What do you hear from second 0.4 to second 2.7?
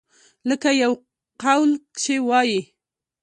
لکه يو قول کښې وائي۔